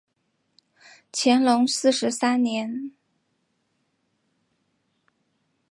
[1.13, 2.91] 乾隆四十三年。